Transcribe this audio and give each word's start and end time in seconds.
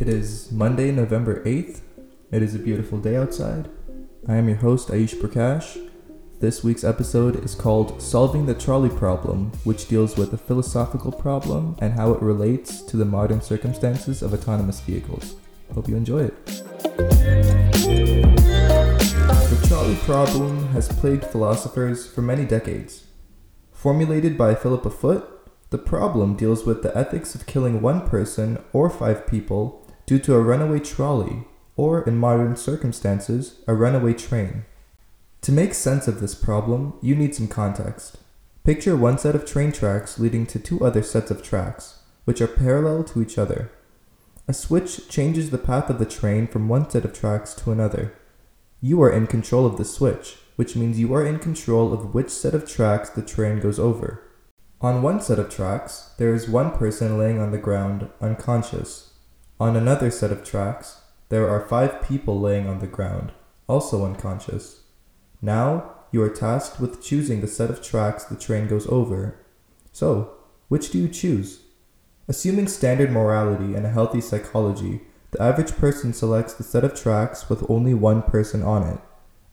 It 0.00 0.08
is 0.08 0.50
Monday, 0.50 0.90
November 0.92 1.44
8th. 1.44 1.82
It 2.32 2.42
is 2.42 2.54
a 2.54 2.58
beautiful 2.58 2.96
day 2.98 3.16
outside. 3.16 3.68
I 4.26 4.36
am 4.36 4.48
your 4.48 4.56
host, 4.56 4.88
Aish 4.88 5.14
Prakash. 5.14 5.76
This 6.40 6.64
week's 6.64 6.84
episode 6.84 7.44
is 7.44 7.54
called 7.54 8.00
Solving 8.00 8.46
the 8.46 8.54
Trolley 8.54 8.88
Problem, 8.88 9.52
which 9.64 9.88
deals 9.88 10.16
with 10.16 10.32
a 10.32 10.38
philosophical 10.38 11.12
problem 11.12 11.76
and 11.80 11.92
how 11.92 12.14
it 12.14 12.22
relates 12.22 12.80
to 12.84 12.96
the 12.96 13.04
modern 13.04 13.42
circumstances 13.42 14.22
of 14.22 14.32
autonomous 14.32 14.80
vehicles. 14.80 15.36
Hope 15.74 15.86
you 15.86 15.96
enjoy 15.96 16.20
it. 16.20 16.46
The 19.50 19.64
trolley 19.68 19.96
problem 19.96 20.68
has 20.68 20.88
plagued 20.88 21.26
philosophers 21.26 22.06
for 22.06 22.22
many 22.22 22.46
decades. 22.46 23.04
Formulated 23.70 24.38
by 24.38 24.54
Philippa 24.54 24.88
Foot, 24.88 25.40
the 25.70 25.78
problem 25.78 26.34
deals 26.34 26.66
with 26.66 26.82
the 26.82 26.96
ethics 26.98 27.36
of 27.36 27.46
killing 27.46 27.80
one 27.80 28.08
person 28.08 28.58
or 28.72 28.90
five 28.90 29.24
people 29.28 29.79
due 30.10 30.18
to 30.18 30.34
a 30.34 30.40
runaway 30.40 30.80
trolley, 30.80 31.44
or 31.76 32.02
in 32.02 32.18
modern 32.18 32.56
circumstances, 32.56 33.60
a 33.68 33.74
runaway 33.74 34.12
train. 34.12 34.64
To 35.42 35.52
make 35.52 35.72
sense 35.72 36.08
of 36.08 36.20
this 36.20 36.34
problem, 36.34 36.94
you 37.00 37.14
need 37.14 37.32
some 37.32 37.46
context. 37.46 38.18
Picture 38.64 38.96
one 38.96 39.18
set 39.18 39.36
of 39.36 39.46
train 39.46 39.70
tracks 39.70 40.18
leading 40.18 40.46
to 40.46 40.58
two 40.58 40.84
other 40.84 41.04
sets 41.04 41.30
of 41.30 41.44
tracks, 41.44 42.00
which 42.24 42.40
are 42.40 42.48
parallel 42.48 43.04
to 43.04 43.22
each 43.22 43.38
other. 43.38 43.70
A 44.48 44.52
switch 44.52 45.08
changes 45.08 45.50
the 45.50 45.58
path 45.58 45.88
of 45.88 46.00
the 46.00 46.06
train 46.06 46.48
from 46.48 46.68
one 46.68 46.90
set 46.90 47.04
of 47.04 47.12
tracks 47.12 47.54
to 47.54 47.70
another. 47.70 48.12
You 48.80 49.00
are 49.04 49.12
in 49.12 49.28
control 49.28 49.64
of 49.64 49.76
the 49.76 49.84
switch, 49.84 50.38
which 50.56 50.74
means 50.74 50.98
you 50.98 51.14
are 51.14 51.24
in 51.24 51.38
control 51.38 51.92
of 51.92 52.14
which 52.14 52.30
set 52.30 52.52
of 52.52 52.68
tracks 52.68 53.10
the 53.10 53.22
train 53.22 53.60
goes 53.60 53.78
over. 53.78 54.24
On 54.80 55.02
one 55.02 55.20
set 55.20 55.38
of 55.38 55.50
tracks, 55.50 56.14
there 56.18 56.34
is 56.34 56.48
one 56.48 56.72
person 56.72 57.16
laying 57.16 57.38
on 57.38 57.52
the 57.52 57.58
ground, 57.58 58.08
unconscious. 58.20 59.09
On 59.60 59.76
another 59.76 60.10
set 60.10 60.32
of 60.32 60.42
tracks, 60.42 61.02
there 61.28 61.46
are 61.46 61.60
five 61.60 62.00
people 62.00 62.40
laying 62.40 62.66
on 62.66 62.78
the 62.78 62.86
ground, 62.86 63.32
also 63.68 64.06
unconscious. 64.06 64.84
Now, 65.42 65.96
you 66.10 66.22
are 66.22 66.30
tasked 66.30 66.80
with 66.80 67.04
choosing 67.04 67.42
the 67.42 67.46
set 67.46 67.68
of 67.68 67.82
tracks 67.82 68.24
the 68.24 68.36
train 68.36 68.68
goes 68.68 68.86
over. 68.86 69.38
So, 69.92 70.32
which 70.68 70.90
do 70.90 70.98
you 70.98 71.08
choose? 71.08 71.60
Assuming 72.26 72.68
standard 72.68 73.12
morality 73.12 73.74
and 73.74 73.84
a 73.84 73.90
healthy 73.90 74.22
psychology, 74.22 75.02
the 75.32 75.42
average 75.42 75.76
person 75.76 76.14
selects 76.14 76.54
the 76.54 76.64
set 76.64 76.82
of 76.82 76.98
tracks 76.98 77.50
with 77.50 77.70
only 77.70 77.92
one 77.92 78.22
person 78.22 78.62
on 78.62 78.82
it. 78.88 78.98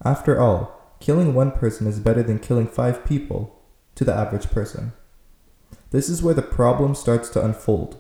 After 0.06 0.40
all, 0.40 0.96
killing 1.02 1.34
one 1.34 1.52
person 1.52 1.86
is 1.86 2.00
better 2.00 2.24
than 2.24 2.40
killing 2.40 2.68
five 2.68 3.04
people, 3.04 3.62
to 3.96 4.06
the 4.06 4.14
average 4.14 4.50
person. 4.52 4.94
This 5.92 6.08
is 6.08 6.24
where 6.24 6.34
the 6.34 6.42
problem 6.42 6.96
starts 6.96 7.28
to 7.32 7.44
unfold. 7.44 8.00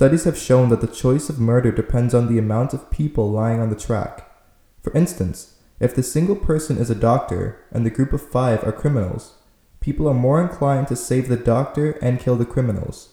Studies 0.00 0.24
have 0.24 0.38
shown 0.38 0.70
that 0.70 0.80
the 0.80 0.86
choice 0.86 1.28
of 1.28 1.38
murder 1.38 1.70
depends 1.70 2.14
on 2.14 2.26
the 2.26 2.38
amount 2.38 2.72
of 2.72 2.90
people 2.90 3.30
lying 3.30 3.60
on 3.60 3.68
the 3.68 3.76
track. 3.76 4.34
For 4.82 4.90
instance, 4.94 5.56
if 5.78 5.94
the 5.94 6.02
single 6.02 6.36
person 6.36 6.78
is 6.78 6.88
a 6.88 6.94
doctor 6.94 7.62
and 7.70 7.84
the 7.84 7.90
group 7.90 8.14
of 8.14 8.22
five 8.22 8.64
are 8.64 8.72
criminals, 8.72 9.34
people 9.78 10.08
are 10.08 10.14
more 10.14 10.40
inclined 10.40 10.88
to 10.88 10.96
save 10.96 11.28
the 11.28 11.36
doctor 11.36 11.98
and 12.00 12.18
kill 12.18 12.36
the 12.36 12.46
criminals. 12.46 13.10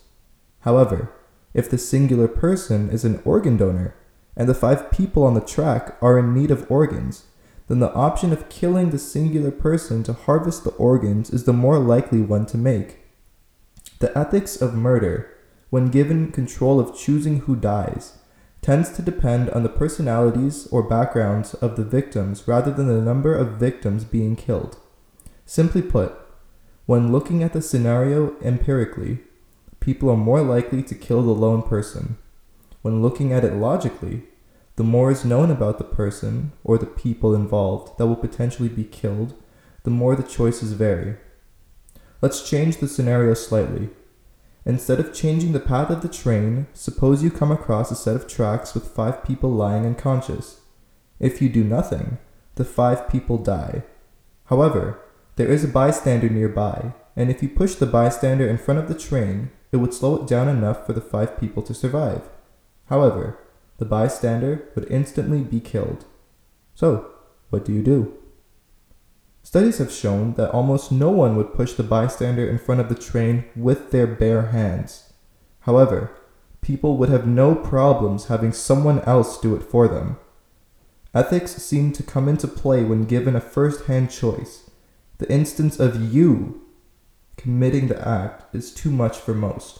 However, 0.61 1.11
if 1.53 1.69
the 1.69 1.77
singular 1.77 2.29
person 2.29 2.89
is 2.89 3.03
an 3.03 3.21
organ 3.25 3.57
donor 3.57 3.93
and 4.37 4.47
the 4.47 4.53
five 4.53 4.89
people 4.89 5.23
on 5.23 5.33
the 5.33 5.41
track 5.41 5.97
are 6.01 6.17
in 6.17 6.33
need 6.33 6.51
of 6.51 6.71
organs, 6.71 7.25
then 7.67 7.79
the 7.79 7.91
option 7.91 8.31
of 8.31 8.47
killing 8.47 8.91
the 8.91 8.97
singular 8.97 9.51
person 9.51 10.03
to 10.03 10.13
harvest 10.13 10.63
the 10.63 10.71
organs 10.75 11.31
is 11.31 11.43
the 11.43 11.51
more 11.51 11.79
likely 11.79 12.21
one 12.21 12.45
to 12.45 12.57
make. 12.57 12.99
The 13.99 14.17
ethics 14.17 14.61
of 14.61 14.73
murder, 14.73 15.33
when 15.69 15.89
given 15.89 16.31
control 16.31 16.79
of 16.79 16.97
choosing 16.97 17.41
who 17.41 17.55
dies, 17.55 18.17
tends 18.61 18.89
to 18.91 19.01
depend 19.01 19.49
on 19.51 19.63
the 19.63 19.69
personalities 19.69 20.67
or 20.67 20.83
backgrounds 20.83 21.53
of 21.55 21.75
the 21.75 21.83
victims 21.83 22.47
rather 22.47 22.71
than 22.71 22.87
the 22.87 23.01
number 23.01 23.35
of 23.35 23.59
victims 23.59 24.03
being 24.03 24.35
killed. 24.35 24.77
Simply 25.45 25.81
put, 25.81 26.13
when 26.85 27.11
looking 27.11 27.43
at 27.43 27.53
the 27.53 27.61
scenario 27.61 28.35
empirically, 28.41 29.19
people 29.79 30.09
are 30.09 30.17
more 30.17 30.41
likely 30.41 30.81
to 30.83 30.95
kill 30.95 31.21
the 31.21 31.31
lone 31.31 31.61
person. 31.61 32.17
When 32.81 33.01
looking 33.01 33.33
at 33.33 33.43
it 33.43 33.53
logically, 33.53 34.23
the 34.77 34.83
more 34.83 35.11
is 35.11 35.25
known 35.25 35.49
about 35.49 35.79
the 35.79 35.83
person 35.83 36.53
or 36.63 36.77
the 36.77 36.85
people 36.85 37.33
involved 37.33 37.97
that 37.97 38.07
will 38.07 38.15
potentially 38.15 38.69
be 38.69 38.83
killed, 38.83 39.33
the 39.83 39.89
more 39.89 40.15
the 40.15 40.23
choices 40.23 40.73
vary. 40.73 41.15
Let's 42.21 42.49
change 42.49 42.77
the 42.77 42.87
scenario 42.87 43.33
slightly. 43.33 43.89
Instead 44.67 44.99
of 44.99 45.13
changing 45.13 45.53
the 45.53 45.61
path 45.61 45.89
of 45.89 46.01
the 46.01 46.09
train, 46.09 46.67
suppose 46.73 47.23
you 47.23 47.31
come 47.31 47.53
across 47.53 47.89
a 47.89 47.95
set 47.95 48.17
of 48.17 48.27
tracks 48.27 48.73
with 48.73 48.93
five 48.93 49.23
people 49.23 49.49
lying 49.49 49.85
unconscious. 49.85 50.59
If 51.21 51.41
you 51.41 51.47
do 51.47 51.63
nothing, 51.63 52.17
the 52.55 52.65
five 52.65 53.07
people 53.07 53.37
die. 53.37 53.83
However, 54.47 54.99
there 55.37 55.47
is 55.47 55.63
a 55.63 55.69
bystander 55.69 56.27
nearby, 56.27 56.93
and 57.15 57.31
if 57.31 57.41
you 57.41 57.47
push 57.47 57.75
the 57.75 57.85
bystander 57.85 58.45
in 58.45 58.57
front 58.57 58.81
of 58.81 58.89
the 58.89 58.99
train, 58.99 59.51
it 59.71 59.77
would 59.77 59.93
slow 59.93 60.21
it 60.21 60.27
down 60.27 60.49
enough 60.49 60.85
for 60.85 60.91
the 60.91 60.99
five 60.99 61.39
people 61.39 61.63
to 61.63 61.73
survive. 61.73 62.23
However, 62.87 63.39
the 63.77 63.85
bystander 63.85 64.67
would 64.75 64.91
instantly 64.91 65.43
be 65.45 65.61
killed. 65.61 66.03
So, 66.75 67.09
what 67.51 67.63
do 67.63 67.71
you 67.71 67.81
do? 67.81 68.17
Studies 69.47 69.77
have 69.77 69.93
shown 69.93 70.33
that 70.33 70.51
almost 70.51 70.91
no 70.91 71.09
one 71.09 71.37
would 71.37 71.53
push 71.53 71.71
the 71.71 71.81
bystander 71.81 72.45
in 72.45 72.57
front 72.57 72.81
of 72.81 72.89
the 72.89 72.95
train 72.95 73.45
with 73.55 73.91
their 73.91 74.05
bare 74.05 74.47
hands. 74.47 75.13
However, 75.61 76.11
people 76.59 76.97
would 76.97 77.07
have 77.07 77.25
no 77.25 77.55
problems 77.55 78.25
having 78.25 78.51
someone 78.51 78.99
else 79.03 79.39
do 79.39 79.55
it 79.55 79.63
for 79.63 79.87
them. 79.87 80.17
Ethics 81.15 81.53
seem 81.63 81.93
to 81.93 82.03
come 82.03 82.27
into 82.27 82.45
play 82.45 82.83
when 82.83 83.05
given 83.05 83.37
a 83.37 83.39
first 83.39 83.85
hand 83.85 84.11
choice. 84.11 84.69
The 85.19 85.31
instance 85.31 85.79
of 85.79 86.13
you 86.13 86.67
committing 87.37 87.87
the 87.87 88.05
act 88.05 88.53
is 88.53 88.73
too 88.73 88.91
much 88.91 89.15
for 89.15 89.33
most. 89.33 89.79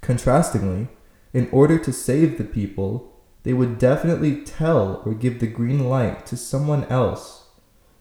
Contrastingly, 0.00 0.86
in 1.32 1.48
order 1.50 1.76
to 1.76 1.92
save 1.92 2.38
the 2.38 2.44
people, 2.44 3.20
they 3.42 3.52
would 3.52 3.80
definitely 3.80 4.44
tell 4.44 5.02
or 5.04 5.12
give 5.12 5.40
the 5.40 5.48
green 5.48 5.88
light 5.88 6.24
to 6.26 6.36
someone 6.36 6.84
else 6.84 7.48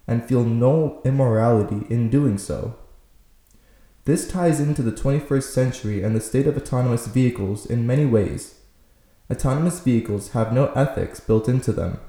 and 0.09 0.25
feel 0.25 0.44
no 0.44 1.02
immorality 1.06 1.86
in 1.90 2.09
doing 2.09 2.38
so. 2.38 2.75
This 4.06 4.28
ties 4.28 4.59
into 4.59 4.81
the 4.81 4.92
21st 4.92 5.44
century 5.44 6.02
and 6.03 6.16
the 6.16 6.20
state 6.20 6.47
of 6.47 6.58
autonomous 6.58 7.06
vehicles 7.06 7.66
in 7.68 7.86
many 7.86 8.06
ways. 8.06 8.56
Autonomous 9.31 9.81
vehicles 9.81 10.31
have 10.31 10.52
no 10.52 10.72
ethics 10.74 11.19
built 11.19 11.48
into 11.48 11.72
them. 11.72 12.00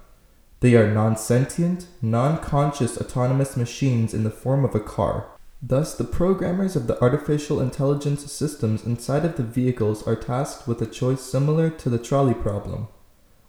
They 0.61 0.75
are 0.77 0.93
non 0.93 1.17
sentient, 1.17 1.89
non 2.01 2.39
conscious 2.39 2.97
autonomous 2.99 3.55
machines 3.55 4.15
in 4.15 4.25
the 4.25 4.31
form 4.31 4.65
of 4.65 4.75
a 4.75 4.81
car. 4.81 5.27
Thus, 5.63 5.95
the 5.95 6.05
programmers 6.05 6.77
of 6.77 6.87
the 6.87 6.99
artificial 7.03 7.61
intelligence 7.61 8.33
systems 8.33 8.87
inside 8.87 9.27
of 9.27 9.37
the 9.37 9.43
vehicles 9.43 10.07
are 10.07 10.17
tasked 10.17 10.67
with 10.67 10.81
a 10.81 10.87
choice 10.87 11.21
similar 11.21 11.69
to 11.69 11.91
the 11.91 11.99
trolley 11.99 12.33
problem. 12.33 12.89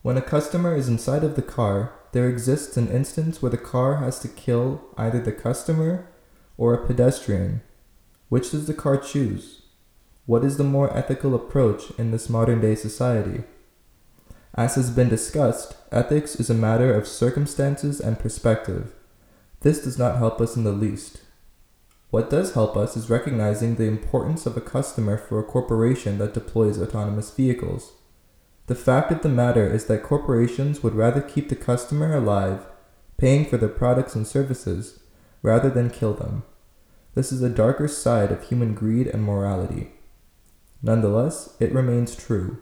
When 0.02 0.18
a 0.18 0.22
customer 0.22 0.76
is 0.76 0.90
inside 0.90 1.24
of 1.24 1.38
the 1.38 1.42
car, 1.42 1.94
there 2.12 2.30
exists 2.30 2.78
an 2.78 2.90
instance 2.90 3.42
where 3.42 3.52
the 3.52 3.58
car 3.58 3.98
has 3.98 4.20
to 4.20 4.28
kill 4.28 4.82
either 4.98 5.22
the 5.22 5.32
customer 5.32 6.08
or 6.58 6.74
a 6.74 6.86
pedestrian. 6.86 7.62
Which 8.30 8.52
does 8.52 8.68
the 8.68 8.74
car 8.74 8.98
choose? 8.98 9.62
What 10.26 10.44
is 10.44 10.58
the 10.58 10.64
more 10.64 10.96
ethical 10.96 11.34
approach 11.36 11.92
in 11.98 12.12
this 12.12 12.30
modern 12.30 12.62
day 12.62 12.76
society? 12.76 13.44
As 14.54 14.76
has 14.76 14.92
been 14.92 15.10
discussed, 15.10 15.76
ethics 15.92 16.36
is 16.36 16.50
a 16.50 16.54
matter 16.54 16.94
of 16.94 17.08
circumstances 17.08 18.00
and 18.00 18.20
perspective. 18.20 18.94
This 19.62 19.84
does 19.84 19.98
not 19.98 20.18
help 20.18 20.42
us 20.42 20.56
in 20.56 20.64
the 20.64 20.72
least. 20.72 21.22
What 22.10 22.30
does 22.30 22.54
help 22.54 22.76
us 22.76 22.98
is 22.98 23.10
recognizing 23.10 23.76
the 23.76 23.86
importance 23.86 24.46
of 24.46 24.58
a 24.58 24.62
customer 24.62 25.18
for 25.18 25.40
a 25.40 25.44
corporation 25.44 26.18
that 26.18 26.34
deploys 26.34 26.82
autonomous 26.82 27.32
vehicles. 27.32 27.94
The 28.68 28.76
fact 28.76 29.12
of 29.12 29.22
the 29.22 29.30
matter 29.30 29.68
is 29.68 29.86
that 29.86 30.04
corporations 30.04 30.84
would 30.84 30.96
rather 30.96 31.22
keep 31.22 31.50
the 31.50 31.56
customer 31.56 32.16
alive, 32.16 32.66
paying 33.18 33.46
for 33.46 33.58
their 33.58 33.70
products 33.70 34.16
and 34.16 34.26
services, 34.26 35.00
rather 35.42 35.70
than 35.70 35.90
kill 35.90 36.14
them. 36.14 36.44
This 37.14 37.32
is 37.32 37.42
a 37.42 37.50
darker 37.50 37.88
side 37.88 38.32
of 38.32 38.48
human 38.48 38.74
greed 38.74 39.08
and 39.08 39.24
morality. 39.24 39.92
Nonetheless, 40.82 41.56
it 41.60 41.74
remains 41.74 42.16
true. 42.16 42.60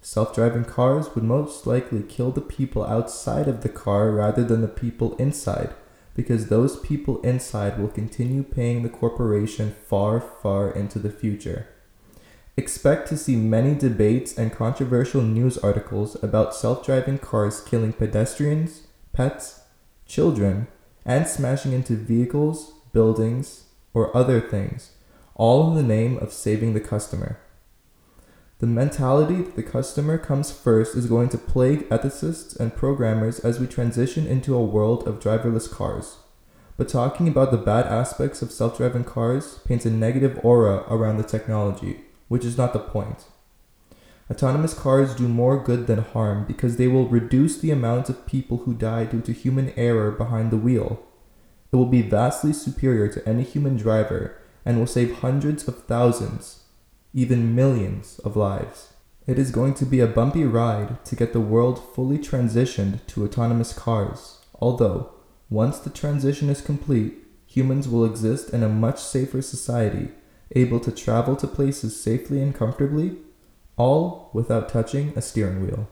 Self 0.00 0.34
driving 0.34 0.64
cars 0.64 1.14
would 1.14 1.24
most 1.24 1.66
likely 1.66 2.02
kill 2.02 2.30
the 2.30 2.40
people 2.40 2.84
outside 2.84 3.48
of 3.48 3.62
the 3.62 3.68
car 3.68 4.12
rather 4.12 4.44
than 4.44 4.62
the 4.62 4.68
people 4.68 5.16
inside, 5.16 5.74
because 6.14 6.46
those 6.46 6.78
people 6.80 7.20
inside 7.22 7.78
will 7.78 7.88
continue 7.88 8.42
paying 8.42 8.82
the 8.82 8.88
corporation 8.88 9.74
far, 9.86 10.20
far 10.20 10.70
into 10.70 10.98
the 10.98 11.10
future. 11.10 11.66
Expect 12.56 13.08
to 13.08 13.16
see 13.16 13.36
many 13.36 13.74
debates 13.74 14.36
and 14.36 14.52
controversial 14.52 15.22
news 15.22 15.56
articles 15.58 16.22
about 16.22 16.54
self 16.54 16.84
driving 16.84 17.18
cars 17.18 17.60
killing 17.60 17.92
pedestrians, 17.92 18.86
pets, 19.12 19.60
children, 20.06 20.66
and 21.04 21.26
smashing 21.26 21.72
into 21.72 21.96
vehicles, 21.96 22.72
buildings, 22.92 23.64
or 23.94 24.14
other 24.16 24.40
things, 24.40 24.92
all 25.34 25.70
in 25.70 25.76
the 25.76 25.82
name 25.82 26.18
of 26.18 26.32
saving 26.32 26.74
the 26.74 26.80
customer. 26.80 27.38
The 28.58 28.66
mentality 28.66 29.36
that 29.36 29.56
the 29.56 29.62
customer 29.62 30.18
comes 30.18 30.52
first 30.52 30.94
is 30.94 31.06
going 31.06 31.30
to 31.30 31.38
plague 31.38 31.88
ethicists 31.88 32.58
and 32.58 32.76
programmers 32.76 33.40
as 33.40 33.58
we 33.58 33.66
transition 33.66 34.26
into 34.26 34.54
a 34.54 34.62
world 34.64 35.08
of 35.08 35.18
driverless 35.18 35.70
cars. 35.70 36.18
But 36.76 36.88
talking 36.88 37.26
about 37.26 37.52
the 37.52 37.56
bad 37.56 37.86
aspects 37.86 38.42
of 38.42 38.52
self 38.52 38.76
driving 38.76 39.04
cars 39.04 39.60
paints 39.64 39.86
a 39.86 39.90
negative 39.90 40.38
aura 40.42 40.84
around 40.88 41.16
the 41.16 41.22
technology, 41.22 42.00
which 42.30 42.44
is 42.44 42.56
not 42.56 42.72
the 42.72 42.78
point. 42.78 43.24
Autonomous 44.30 44.72
cars 44.72 45.16
do 45.16 45.26
more 45.26 45.62
good 45.62 45.88
than 45.88 45.98
harm 45.98 46.44
because 46.46 46.76
they 46.76 46.86
will 46.86 47.08
reduce 47.08 47.58
the 47.58 47.72
amount 47.72 48.08
of 48.08 48.26
people 48.26 48.58
who 48.58 48.72
die 48.72 49.04
due 49.04 49.20
to 49.22 49.32
human 49.32 49.72
error 49.76 50.12
behind 50.12 50.52
the 50.52 50.56
wheel. 50.56 51.02
It 51.72 51.76
will 51.76 51.86
be 51.86 52.02
vastly 52.02 52.52
superior 52.52 53.08
to 53.08 53.28
any 53.28 53.42
human 53.42 53.76
driver 53.76 54.38
and 54.64 54.78
will 54.78 54.86
save 54.86 55.16
hundreds 55.16 55.66
of 55.66 55.84
thousands 55.84 56.60
even 57.12 57.56
millions 57.56 58.20
of 58.20 58.36
lives. 58.36 58.92
It 59.26 59.38
is 59.38 59.50
going 59.50 59.74
to 59.74 59.84
be 59.84 59.98
a 59.98 60.06
bumpy 60.06 60.44
ride 60.44 61.04
to 61.06 61.16
get 61.16 61.32
the 61.32 61.40
world 61.40 61.82
fully 61.94 62.18
transitioned 62.18 63.04
to 63.08 63.24
autonomous 63.24 63.72
cars, 63.72 64.38
although, 64.60 65.10
once 65.48 65.78
the 65.78 65.90
transition 65.90 66.48
is 66.48 66.60
complete, 66.60 67.14
humans 67.46 67.88
will 67.88 68.04
exist 68.04 68.50
in 68.50 68.62
a 68.62 68.68
much 68.68 69.00
safer 69.00 69.42
society, 69.42 70.10
able 70.54 70.80
to 70.80 70.90
travel 70.90 71.36
to 71.36 71.46
places 71.46 72.00
safely 72.00 72.42
and 72.42 72.54
comfortably, 72.54 73.16
all 73.76 74.30
without 74.32 74.68
touching 74.68 75.12
a 75.16 75.22
steering 75.22 75.62
wheel. 75.62 75.88